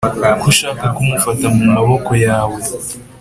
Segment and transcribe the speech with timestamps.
[0.39, 2.59] ko ushaka kumufata mu maboko yawe,